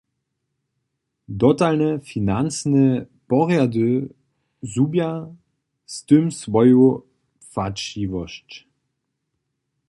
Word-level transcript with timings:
Dotalne 1.39 1.91
financne 2.11 3.05
porjady 3.29 3.89
zhubja 4.71 5.35
z 5.93 6.05
tym 6.05 6.31
swoju 6.31 7.03
płaćiwosć. 7.53 8.67